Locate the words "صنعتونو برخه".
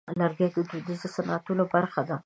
1.15-2.01